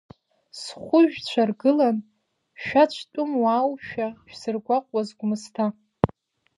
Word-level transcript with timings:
Зхәыжәцәа 0.59 1.43
ргылан, 1.49 1.97
шәацәтәымуааушәа 2.63 4.07
шәзыргәаҟуаз 4.27 5.09
Гәымсҭа… 5.17 5.65